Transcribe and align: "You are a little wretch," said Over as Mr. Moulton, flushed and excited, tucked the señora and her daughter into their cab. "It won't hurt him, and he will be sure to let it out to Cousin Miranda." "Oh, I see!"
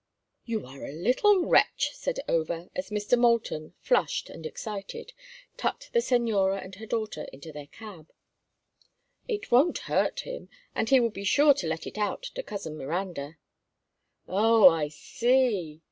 "You 0.45 0.65
are 0.65 0.83
a 0.83 0.91
little 0.93 1.45
wretch," 1.45 1.91
said 1.93 2.19
Over 2.27 2.69
as 2.75 2.89
Mr. 2.89 3.15
Moulton, 3.15 3.75
flushed 3.77 4.31
and 4.31 4.47
excited, 4.47 5.13
tucked 5.57 5.93
the 5.93 5.99
señora 5.99 6.59
and 6.63 6.73
her 6.73 6.87
daughter 6.87 7.25
into 7.31 7.51
their 7.51 7.67
cab. 7.67 8.11
"It 9.27 9.51
won't 9.51 9.77
hurt 9.85 10.21
him, 10.21 10.49
and 10.73 10.89
he 10.89 10.99
will 10.99 11.11
be 11.11 11.23
sure 11.23 11.53
to 11.53 11.67
let 11.67 11.85
it 11.85 11.99
out 11.99 12.23
to 12.33 12.41
Cousin 12.41 12.77
Miranda." 12.79 13.37
"Oh, 14.27 14.69
I 14.69 14.87
see!" 14.87 15.79